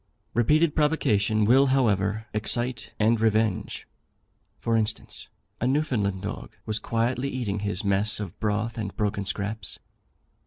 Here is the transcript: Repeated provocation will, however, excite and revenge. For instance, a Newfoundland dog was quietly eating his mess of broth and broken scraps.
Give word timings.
Repeated 0.33 0.75
provocation 0.75 1.45
will, 1.45 1.67
however, 1.67 2.25
excite 2.33 2.91
and 2.97 3.21
revenge. 3.21 3.87
For 4.57 4.75
instance, 4.75 5.27
a 5.59 5.67
Newfoundland 5.67 6.23
dog 6.23 6.55
was 6.65 6.79
quietly 6.79 7.29
eating 7.29 7.59
his 7.59 7.83
mess 7.83 8.19
of 8.19 8.39
broth 8.39 8.79
and 8.79 8.97
broken 8.97 9.25
scraps. 9.25 9.77